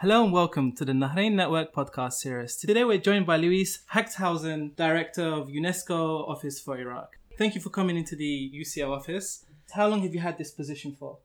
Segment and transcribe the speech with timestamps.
[0.00, 2.54] Hello and welcome to the Nahrain Network podcast series.
[2.54, 7.16] Today we're joined by Louise Haxthausen, Director of UNESCO Office for Iraq.
[7.36, 9.44] Thank you for coming into the UCL office.
[9.72, 11.18] How long have you had this position for?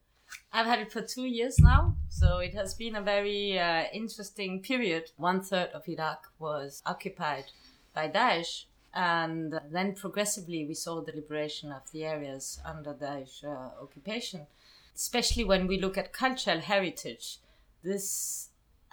[0.52, 4.64] I've had it for two years now, so it has been a very uh, interesting
[4.64, 5.12] period.
[5.18, 7.52] One third of Iraq was occupied
[7.94, 13.84] by Daesh, and then progressively we saw the liberation of the areas under Daesh uh,
[13.84, 14.48] occupation.
[14.96, 17.38] Especially when we look at cultural heritage,
[17.84, 18.50] this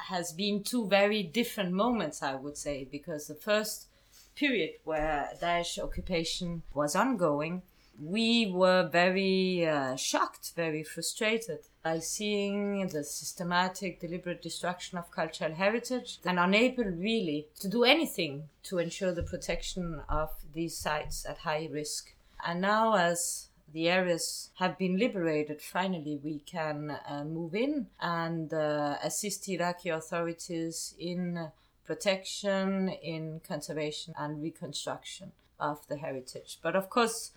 [0.09, 3.87] has been two very different moments, I would say, because the first
[4.35, 7.63] period where Daesh occupation was ongoing,
[8.03, 15.53] we were very uh, shocked, very frustrated by seeing the systematic, deliberate destruction of cultural
[15.53, 21.39] heritage and unable really to do anything to ensure the protection of these sites at
[21.39, 22.15] high risk.
[22.47, 28.53] And now, as the areas have been liberated, finally we can uh, move in and
[28.53, 31.51] uh, assist Iraqi authorities in
[31.85, 36.59] protection, in conservation and reconstruction of the heritage.
[36.63, 37.33] But of course,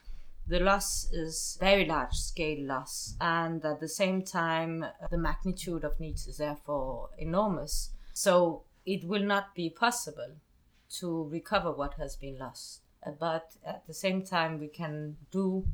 [0.47, 5.99] the loss is very large scale loss and at the same time the magnitude of
[5.99, 10.33] needs is therefore enormous so it will not be possible
[10.89, 12.81] to recover what has been lost
[13.19, 15.65] but at the same time we can do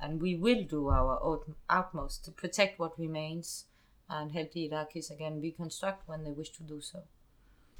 [0.00, 3.66] and we will do our utmost to protect what remains
[4.08, 7.02] and help the Iraqis again reconstruct when they wish to do so.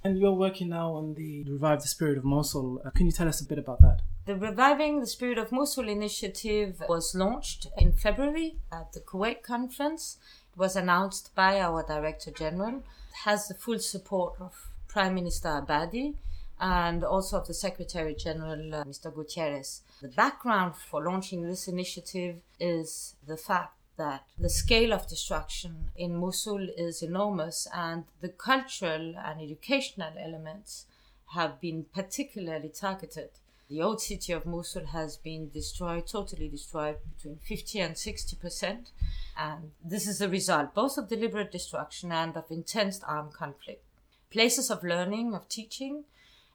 [0.03, 2.81] And you're working now on the Revive the Spirit of Mosul.
[2.85, 4.03] Uh, can you tell us a bit about that?
[4.27, 10.19] The Reviving the Spirit of Mosul initiative was launched in February at the Kuwait conference.
[10.53, 12.79] It was announced by our Director General.
[12.79, 12.85] It
[13.25, 16.15] has the full support of Prime Minister Abadi
[16.61, 19.13] and also of the Secretary General, uh, Mr.
[19.13, 19.81] Guterres.
[20.01, 26.17] The background for launching this initiative is the fact that the scale of destruction in
[26.17, 30.87] Mosul is enormous and the cultural and educational elements
[31.35, 33.31] have been particularly targeted.
[33.69, 38.91] The old city of Mosul has been destroyed, totally destroyed, between 50 and 60 percent.
[39.37, 43.83] And this is the result both of deliberate destruction and of intense armed conflict.
[44.31, 46.05] Places of learning, of teaching,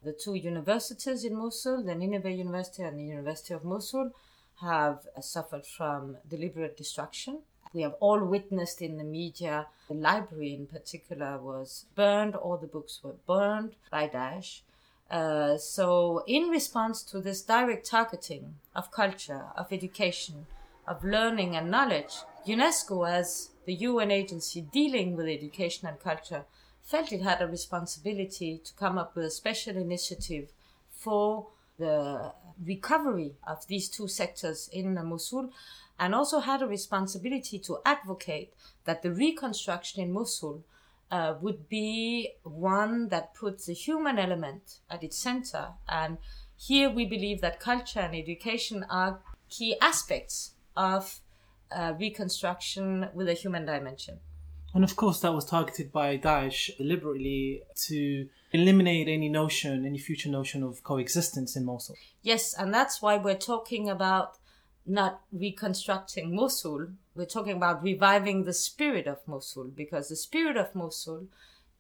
[0.03, 4.11] the two universities in Mosul, the Nineveh University and the University of Mosul,
[4.61, 7.39] have suffered from deliberate destruction.
[7.73, 12.67] We have all witnessed in the media, the library in particular was burned, all the
[12.67, 14.61] books were burned by Daesh.
[15.09, 20.45] Uh, so, in response to this direct targeting of culture, of education,
[20.87, 22.13] of learning and knowledge,
[22.47, 26.45] UNESCO, as the UN agency dealing with education and culture,
[26.81, 30.49] felt it had a responsibility to come up with a special initiative
[30.91, 31.47] for
[31.77, 32.31] the
[32.63, 35.51] recovery of these two sectors in Mosul
[35.99, 38.53] and also had a responsibility to advocate
[38.85, 40.63] that the reconstruction in Mosul
[41.11, 45.69] uh, would be one that puts the human element at its center.
[45.87, 46.17] And
[46.57, 49.19] here we believe that culture and education are
[49.49, 51.19] key aspects of
[51.71, 54.19] uh, reconstruction with a human dimension.
[54.73, 60.29] And of course, that was targeted by Daesh deliberately to eliminate any notion, any future
[60.29, 61.95] notion of coexistence in Mosul.
[62.21, 64.37] Yes, and that's why we're talking about
[64.85, 66.87] not reconstructing Mosul.
[67.15, 71.27] We're talking about reviving the spirit of Mosul because the spirit of Mosul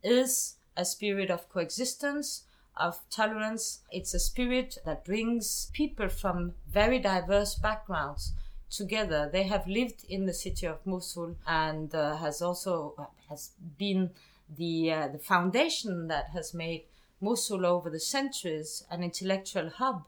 [0.03, 2.43] is a spirit of coexistence,
[2.75, 3.81] of tolerance.
[3.91, 8.33] It's a spirit that brings people from very diverse backgrounds
[8.71, 9.29] together.
[9.31, 12.95] They have lived in the city of Mosul and uh, has also
[13.29, 14.11] has been
[14.57, 16.85] the uh, the foundation that has made
[17.19, 20.05] Mosul over the centuries an intellectual hub.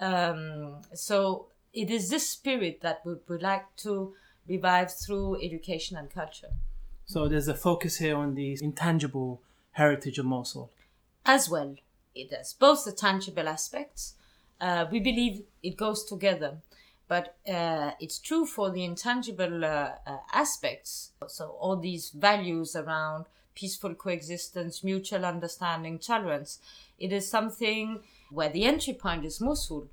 [0.00, 4.14] Um, so it is this spirit that we would like to
[4.48, 6.52] revive through education and culture.
[7.04, 9.42] So there's a focus here on the intangible
[9.72, 10.70] heritage of Mosul.
[11.24, 11.74] As well,
[12.14, 14.14] it does both the tangible aspects.
[14.60, 16.58] Uh, we believe it goes together
[17.08, 21.12] but uh, it's true for the intangible uh, uh, aspects.
[21.26, 23.24] So, all these values around
[23.54, 26.60] peaceful coexistence, mutual understanding, tolerance,
[26.98, 28.00] it is something
[28.30, 29.88] where the entry point is Mosul.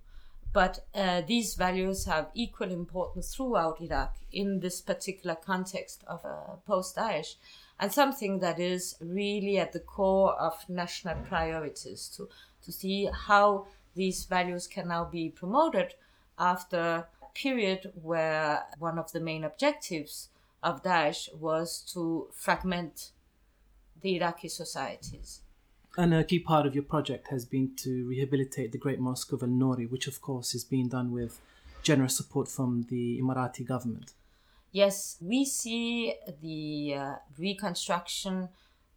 [0.54, 6.56] But uh, these values have equal importance throughout Iraq in this particular context of uh,
[6.66, 7.36] post Daesh,
[7.80, 12.30] and something that is really at the core of national priorities to,
[12.64, 15.96] to see how these values can now be promoted
[16.38, 16.78] after
[17.22, 20.30] a period where one of the main objectives
[20.64, 23.12] of Daesh was to fragment
[24.02, 25.42] the Iraqi societies.
[25.98, 29.42] And a key part of your project has been to rehabilitate the Great Mosque of
[29.42, 31.40] Al Nouri, which of course is being done with
[31.84, 34.14] generous support from the Emirati government.
[34.72, 38.50] Yes, we see the uh, reconstruction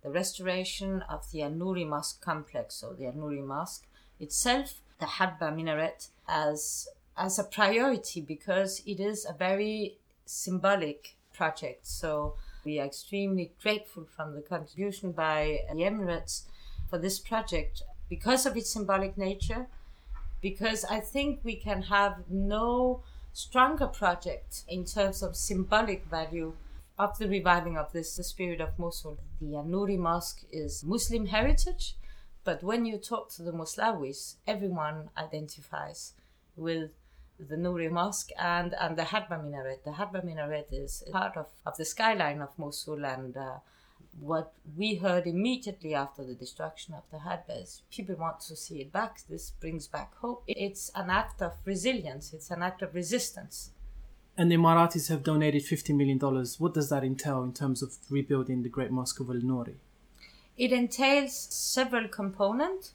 [0.03, 3.87] the restoration of the Al Nuri Mosque complex, so the Al Nuri Mosque
[4.21, 6.89] itself, the Hadba minaret, as
[7.19, 11.87] as a priority because it is a very symbolic project.
[11.87, 12.35] So
[12.65, 16.45] we are extremely grateful from the contribution by the Emirates
[16.89, 19.67] for this project because of its symbolic nature,
[20.41, 26.55] because I think we can have no stronger project in terms of symbolic value
[26.99, 29.19] of the reviving of this the spirit of Mosul.
[29.41, 31.97] The Anuri Mosque is Muslim heritage,
[32.45, 36.15] but when you talk to the Moslawis, everyone identifies
[36.57, 36.91] with
[37.39, 39.85] the Nuri Mosque and, and the Hadba Minaret.
[39.85, 43.59] The Hadba Minaret is part of, of the skyline of Mosul and uh,
[44.21, 48.81] what we heard immediately after the destruction of the Hadba is people want to see
[48.81, 49.21] it back.
[49.29, 50.43] This brings back hope.
[50.47, 52.33] It's an act of resilience.
[52.33, 53.71] It's an act of resistance.
[54.37, 56.19] And the Emiratis have donated $50 million.
[56.59, 59.75] What does that entail in terms of rebuilding the Great Mosque of Al Nouri?
[60.57, 62.93] It entails several components.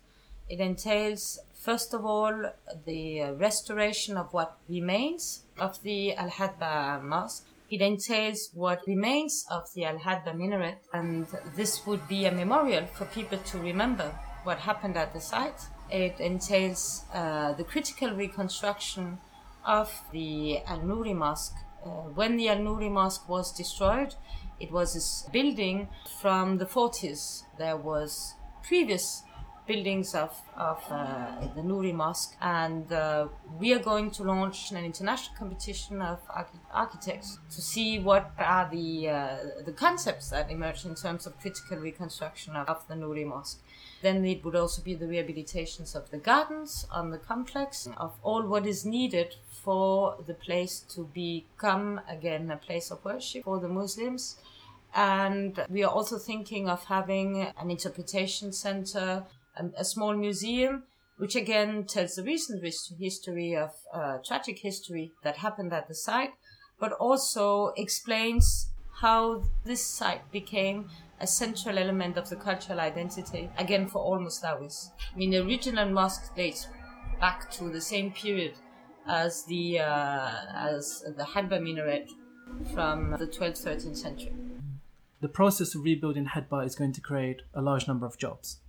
[0.50, 2.52] It entails, first of all,
[2.86, 7.46] the restoration of what remains of the Al Hadba Mosque.
[7.72, 11.26] It entails what remains of the Al Hadba minaret, and
[11.56, 14.14] this would be a memorial for people to remember
[14.44, 15.62] what happened at the site.
[15.90, 19.18] It entails uh, the critical reconstruction
[19.66, 21.56] of the Al Nuri Mosque.
[21.86, 21.90] Uh,
[22.20, 24.16] when the Al Nuri Mosque was destroyed,
[24.60, 25.88] it was a building
[26.22, 27.44] from the 40s.
[27.58, 29.24] There was previous
[29.66, 33.28] buildings of, of uh, the Nuri Mosque, and uh,
[33.60, 36.20] we are going to launch an international competition of
[36.72, 41.78] architects to see what are the uh, the concepts that emerge in terms of critical
[41.78, 43.62] reconstruction of, of, the Nuri Mosque.
[44.02, 48.44] Then it would also be the rehabilitations of the gardens on the complex, of all
[48.44, 53.70] what is needed for the place to become again a place of worship for the
[53.70, 54.38] Muslims.
[54.96, 59.24] And we are also thinking of having an interpretation center
[59.56, 60.84] a, a small museum,
[61.18, 62.64] which again tells the recent
[63.00, 66.34] history of uh, tragic history that happened at the site,
[66.80, 68.70] but also explains
[69.02, 70.90] how this site became
[71.20, 74.90] a central element of the cultural identity, again for all Moslawis.
[75.14, 76.68] I mean, the original mosque dates
[77.20, 78.54] back to the same period
[79.08, 82.10] as the uh, as the Hadba minaret
[82.74, 84.34] from the 12th, 13th century.
[85.22, 88.60] The process of rebuilding Hadba is going to create a large number of jobs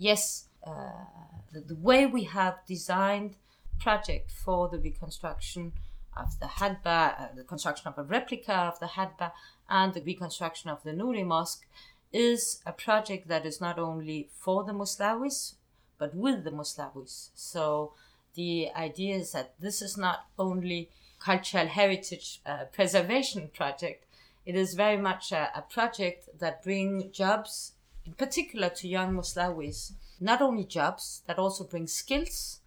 [0.00, 1.04] yes, uh,
[1.52, 3.36] the, the, way we have designed
[3.78, 5.72] project for the reconstruction
[6.16, 9.32] of the Hadba, uh, the construction of a replica of the Hadba,
[9.68, 11.66] and the reconstruction of the Nuri Mosque
[12.12, 15.54] is a project that is not only for the Moslawis,
[15.98, 17.30] but with the Moslawis.
[17.34, 17.92] So
[18.34, 20.88] the idea is that this is not only
[21.20, 24.06] cultural heritage uh, preservation project,
[24.46, 27.72] it is very much a, a project that bring jobs
[28.16, 32.60] particular to young Moslawis, not only jobs, that also bring skills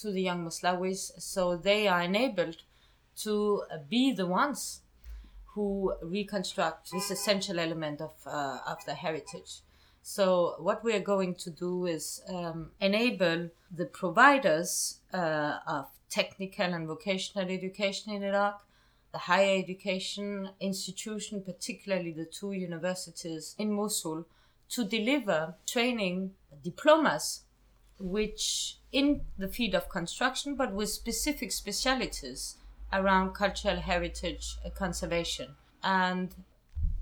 [0.00, 2.58] to the young Moslawis so they are enabled
[3.16, 4.82] to be the ones
[5.54, 9.60] who reconstruct this essential element of, uh, of the heritage.
[10.02, 16.74] So, what we are going to do is um, enable the providers uh, of technical
[16.74, 18.62] and vocational education in Iraq,
[19.12, 24.26] the higher education institution, particularly the two universities in Mosul,
[24.70, 26.32] to deliver training
[26.62, 27.42] diplomas
[27.98, 32.56] which in the field of construction but with specific specialities
[32.92, 35.54] around cultural heritage conservation.
[35.82, 36.34] And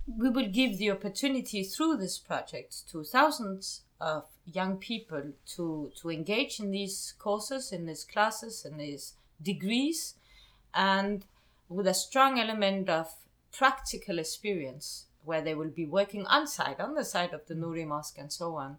[0.07, 6.11] we will give the opportunity through this project to thousands of young people to to
[6.11, 10.15] engage in these courses in these classes in these degrees
[10.75, 11.25] and
[11.69, 13.15] with a strong element of
[13.51, 17.87] practical experience where they will be working on site, on the site of the Nuri
[17.87, 18.79] Mosque and so on,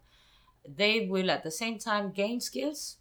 [0.67, 2.97] they will at the same time gain skills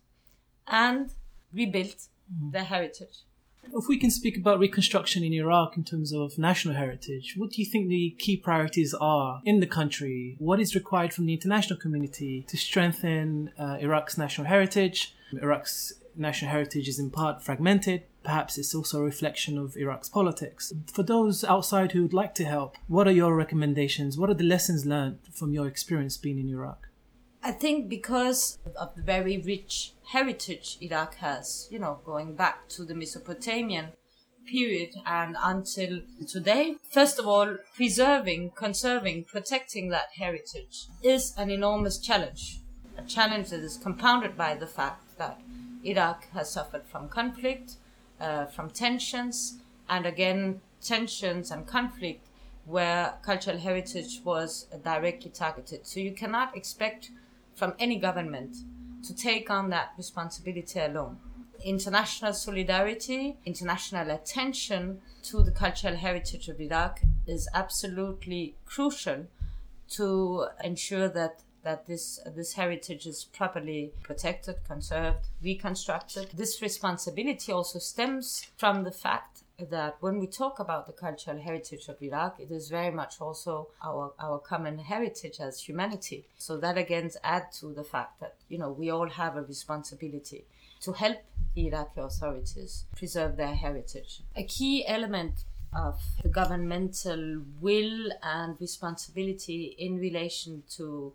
[0.67, 1.11] and
[1.53, 2.51] rebuild mm-hmm.
[2.51, 3.25] their heritage.
[3.73, 7.63] If we can speak about reconstruction in Iraq in terms of national heritage, what do
[7.63, 10.37] you think the key priorities are in the country?
[10.39, 15.15] What is required from the international community to strengthen uh, Iraq's national heritage?
[15.41, 18.03] Iraq's national heritage is in part fragmented.
[18.25, 20.73] Perhaps it's also a reflection of Iraq's politics.
[20.93, 24.16] For those outside who would like to help, what are your recommendations?
[24.16, 26.88] What are the lessons learned from your experience being in Iraq?
[27.43, 32.85] I think because of the very rich heritage Iraq has, you know, going back to
[32.87, 33.88] the Mesopotamian
[34.47, 36.76] period and until today.
[36.90, 42.61] First of all, preserving, conserving, protecting that heritage is an enormous challenge.
[42.97, 45.40] A challenge that is compounded by the fact that
[45.85, 47.76] Iraq has suffered from conflict,
[48.25, 52.26] uh, from tensions, and again, tensions and conflict
[52.64, 55.87] where cultural heritage was directly targeted.
[55.87, 57.11] So you cannot expect
[57.54, 58.57] from any government
[59.07, 61.19] to take on that responsibility alone.
[61.62, 69.26] International solidarity, international attention to the cultural heritage of Iraq is absolutely crucial
[69.90, 76.28] to ensure that that this this heritage is properly protected, conserved, reconstructed.
[76.35, 81.88] This responsibility also stems from the fact that when we talk about the cultural heritage
[81.88, 86.26] of Iraq, it is very much also our, our common heritage as humanity.
[86.38, 90.44] So that again adds to the fact that, you know, we all have a responsibility
[90.80, 91.18] to help
[91.54, 94.23] the Iraqi authorities preserve their heritage.
[94.35, 101.12] A key element of the governmental will and responsibility in relation to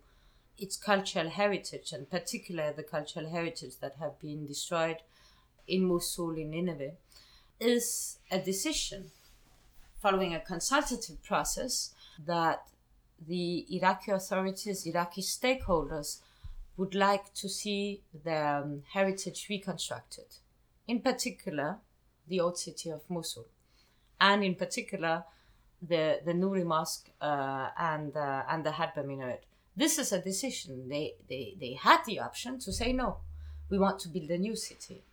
[0.60, 4.98] its cultural heritage, and particularly the cultural heritage that have been destroyed
[5.68, 6.94] in Mosul, in Nineveh,
[7.60, 9.12] is a decision
[10.02, 11.94] following a consultative process
[12.26, 12.68] that
[13.28, 16.20] the Iraqi authorities, Iraqi stakeholders
[16.78, 20.28] would like to see their um, heritage reconstructed.
[20.88, 21.78] In particular,
[22.28, 23.48] the old city of Mosul,
[24.22, 25.26] and in particular,
[25.82, 29.44] the, the Nuri Mosque uh, and, uh, and the Hadba Minaret.
[29.80, 30.90] This is a decision.
[30.90, 33.20] They, they, they had the option to say no,
[33.70, 35.04] we want to build a new city.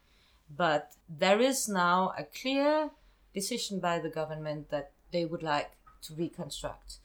[0.57, 2.91] But there is now a clear
[3.33, 5.71] decision by the government that they would like
[6.03, 6.99] to reconstruct.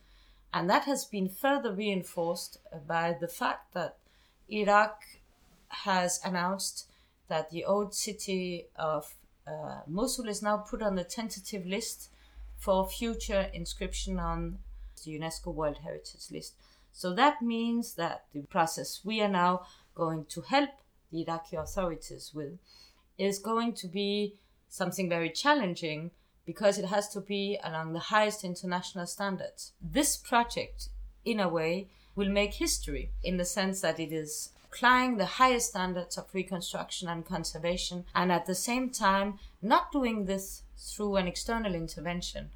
[0.52, 3.98] And that has been further reinforced by the fact that
[4.50, 5.04] Iraq
[5.68, 6.88] has announced
[7.28, 9.14] that the old city of
[9.46, 12.10] uh, Mosul is now put on the tentative list
[12.58, 14.58] for future inscription on
[15.06, 16.54] the UNESCO World Heritage List.
[16.94, 20.70] So that means that the process we are now going to help
[21.12, 22.60] the Iraqi authorities with
[23.18, 24.36] is going to be
[24.70, 26.12] something very challenging
[26.46, 29.74] because it has to be along the highest international standards.
[29.82, 30.90] This project,
[31.24, 35.70] in a way, will make history in the sense that it is applying the highest
[35.70, 41.28] standards of reconstruction and conservation, and at the same time, not doing this through an
[41.28, 42.50] external intervention,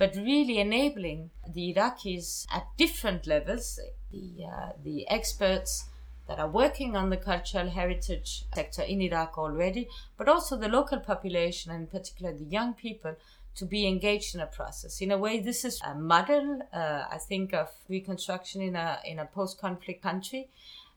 [0.00, 3.78] but really enabling the Iraqis at different levels,
[4.10, 5.84] the, uh, the experts,
[6.26, 11.00] that are working on the cultural heritage sector in Iraq already, but also the local
[11.00, 13.14] population and in particular the young people
[13.56, 15.02] to be engaged in a process.
[15.02, 19.18] In a way, this is a model, uh, I think, of reconstruction in a in
[19.18, 20.48] a post-conflict country,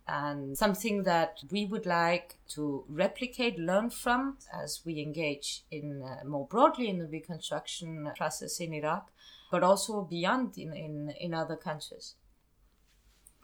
[0.07, 6.27] and something that we would like to replicate, learn from as we engage in uh,
[6.27, 9.11] more broadly in the reconstruction process in Iraq,
[9.49, 12.15] but also beyond in in, in other countries.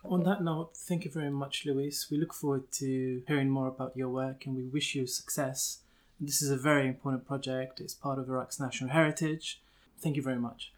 [0.04, 2.08] On that note, thank you very much, Louise.
[2.10, 5.80] We look forward to hearing more about your work and we wish you success.
[6.22, 9.62] This is a very important project, it's part of Iraq's national heritage.
[10.00, 10.72] Thank you very much.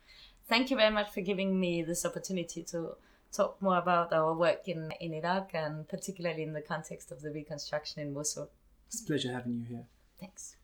[0.47, 2.95] Thank you very much for giving me this opportunity to
[3.31, 7.31] talk more about our work in, in Iraq and particularly in the context of the
[7.31, 8.49] reconstruction in Mosul.
[8.87, 9.85] It's a pleasure having you here.
[10.19, 10.57] Thanks.